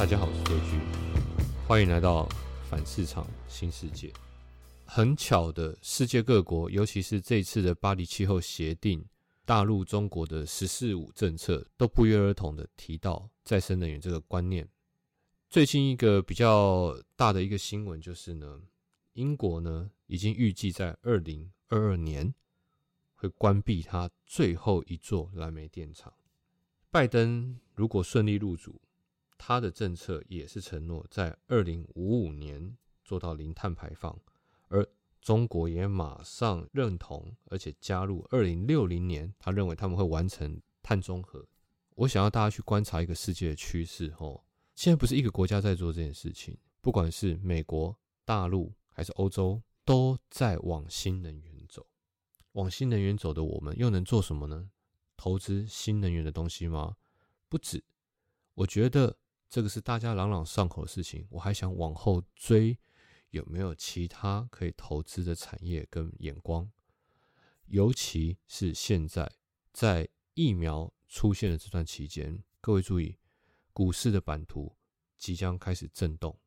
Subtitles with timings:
[0.00, 0.80] 大家好，我是 JG，
[1.68, 2.26] 欢迎来到
[2.70, 4.10] 反市场新世界。
[4.86, 9.04] 很巧的，世界各国，尤其是这次的巴黎气候协定，
[9.44, 14.66] 大陆、中国的“十四五”政策，都不约而同的提到再生能源这个观念。
[15.50, 18.58] 最近一个比较大的一个新闻就是呢，
[19.12, 22.32] 英国呢已经预计在二零二二年
[23.16, 26.10] 会关闭它最后一座燃煤电厂。
[26.90, 28.80] 拜登如果顺利入主，
[29.42, 34.20] 他的政策也是承诺在二零五五年做到零碳排放，
[34.68, 34.86] 而
[35.22, 41.42] 中国也马上认同，而且加入二零六零年，他认为他们会完成碳中和。
[41.94, 51.86] 我想要大家去观察一个世界的趋势，吼，现在不是一个国家在做这件事情，不管是美国、大陆还是欧洲，都在往新能源走。
[52.52, 54.68] 往新能源走的我们又能做什么呢？
[55.16, 56.96] 投资新能源的东西吗？
[57.48, 57.82] 不止，
[58.52, 59.16] 我觉得。
[59.50, 62.78] 这个是大家朗朗上口的事情，我还想往后追，
[63.30, 66.70] 有没有其他可以投资的产业跟眼光？
[67.66, 69.28] 尤其是现在
[69.72, 73.16] 在疫苗出现的这段期间，各位注意，
[73.72, 74.72] 股市的版图
[75.18, 76.38] 即将开始震动。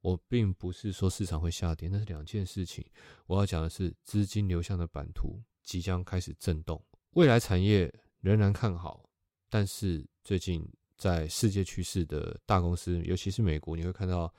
[0.00, 2.84] 我并不是说市场会下跌，那是两件事情。
[3.26, 9.08] 我要讲的是资金流向的版图即将开始震动，未来产业仍然看好，
[9.48, 10.68] 但是最近。
[11.00, 14.30] 在世界趋势的大公司，尤其是美国，你会看到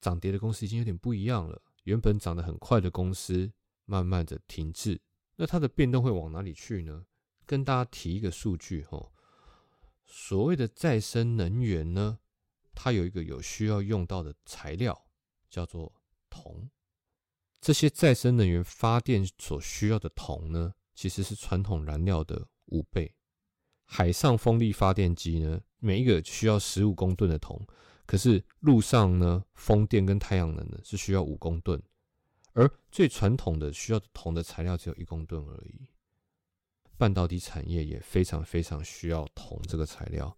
[0.00, 1.62] 涨跌的公司已经有点不一样了。
[1.84, 3.48] 原本涨得很快的公司，
[3.84, 5.00] 慢慢的停滞，
[5.36, 7.06] 那它的变动会往哪里去呢？
[7.46, 9.08] 跟大家提一个数据哈，
[10.04, 12.18] 所谓的再生能源呢，
[12.74, 15.06] 它有一个有需要用到的材料
[15.48, 15.94] 叫做
[16.28, 16.68] 铜。
[17.60, 23.14] 这些再生能源发电所需要的铜呢，其实是传统燃料的五倍。
[23.90, 27.60] 海上风力发电机呢，每一个需要十五公吨的铜，
[28.06, 31.82] 可是路上呢，风电跟太阳能呢是需要五公吨，
[32.52, 35.88] 而最传统的需要铜的材料只有一公吨而已。
[36.96, 40.36] 半导体产业也非常非常需要铜这个材料，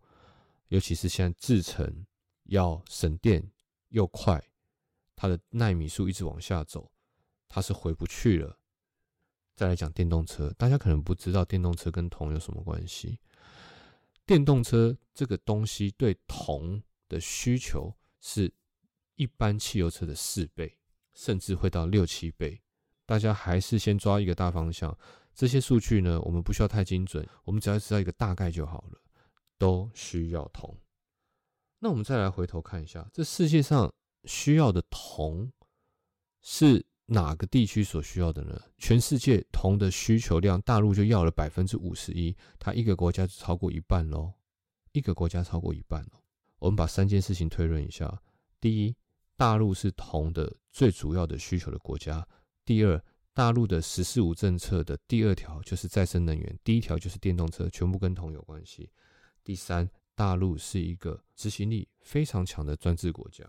[0.68, 2.04] 尤其是现在制程
[2.44, 3.50] 要省电
[3.88, 4.44] 又快，
[5.16, 6.92] 它的纳米数一直往下走，
[7.48, 8.58] 它是回不去了。
[9.56, 13.18] 再来讲电动车，大家可能不知道电动车跟铜有什么关系。
[14.30, 18.54] 电动车这个东西对铜的需求是
[19.16, 20.78] 一般汽油车的四倍，
[21.14, 22.62] 甚至会到六七倍。
[23.04, 24.96] 大家还是先抓一个大方向，
[25.34, 29.00] 这些数据呢，我们不需要太精准，我们只要知道一个大概就好了。
[29.58, 30.78] 都需要铜。
[31.80, 33.92] 那我们再来回头看一下，这世界上
[34.26, 35.50] 需要的铜
[36.40, 36.86] 是。
[37.12, 38.56] 哪个地区所需要的呢？
[38.78, 44.32] 全世界铜的需求量，大陆就要了百分之五十一，它一个国家就超过一半喽，
[44.92, 46.22] 一个国家超过一半喽。
[46.60, 48.22] 我们把三件事情推论一下：
[48.60, 48.94] 第一，
[49.36, 52.22] 大陆是铜的最主要的需求的国家；
[52.64, 53.02] 第二，
[53.34, 58.84] 大陆的“十四五”政策的第二条就是再生能源，第一条就是电动车，全部跟铜有关系；
[59.42, 63.44] 第三，大陆是一个执行力非常强的专制国家，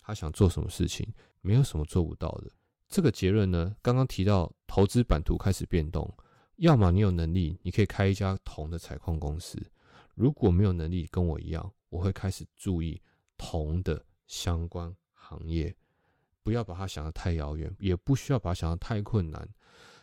[0.00, 1.12] 他想做什么事情，
[1.42, 2.50] 没有什么做不到的。
[2.94, 6.08] 这个结论呢，刚刚提到投资版图开始变动，
[6.58, 9.58] 要么你有能力，你可以开一家铜的采矿公司；
[10.14, 13.02] 如果没有能力，跟我一样，我会开始注意
[13.36, 15.74] 铜的相关行业，
[16.44, 19.44] 不要把它想得太遥远，也不需要把它想得太困难。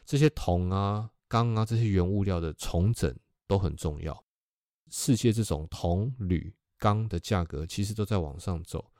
[0.03, 4.21] 这些铜啊、钢啊这些原物料的重整都很重要。
[4.89, 8.91] 世界这种铜、铝、钢的价格其实都在往上走，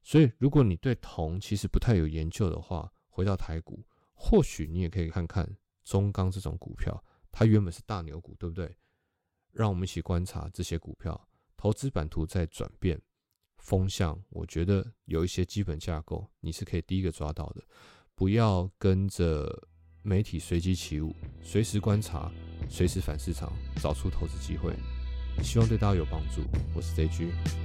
[0.00, 3.84] 所以如果你对铜其实不太有研究的话，回到台股，
[4.14, 5.46] 或许你也可以看看
[5.84, 8.74] 中钢这种股票，它原本是大牛股，对不对？
[9.52, 11.28] 让我们一起观察这些股票，
[11.58, 12.98] 投资版图在转变，
[13.58, 17.62] 风向，我觉得有一些基本架构，你是可以第一个抓到的。
[18.14, 19.68] 不要跟着
[20.00, 22.32] 媒体随机起舞，随时观察，
[22.68, 24.74] 随时反市场，找出投资机会。
[25.42, 26.42] 希望对大家有帮助。
[26.74, 27.61] 我是 J G。